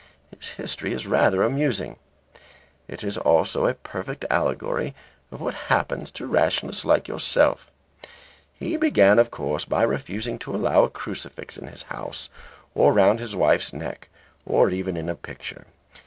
His 0.35 0.49
history 0.53 0.93
is 0.93 1.05
rather 1.05 1.43
amusing. 1.43 1.99
It 2.87 3.03
is 3.03 3.19
also 3.19 3.67
a 3.67 3.75
perfect 3.75 4.25
allegory 4.31 4.95
of 5.31 5.41
what 5.41 5.53
happens 5.69 6.09
to 6.13 6.25
rationalists 6.25 6.83
like 6.83 7.07
yourself. 7.07 7.69
He 8.51 8.77
began, 8.77 9.19
of 9.19 9.29
course, 9.29 9.63
by 9.65 9.83
refusing 9.83 10.39
to 10.39 10.55
allow 10.55 10.83
a 10.83 10.89
crucifix 10.89 11.55
in 11.55 11.67
his 11.67 11.83
house, 11.83 12.31
or 12.73 12.93
round 12.93 13.19
his 13.19 13.35
wife's 13.35 13.73
neck, 13.73 14.09
or 14.43 14.71
even 14.71 14.97
in 14.97 15.07
a 15.07 15.13
picture. 15.13 15.67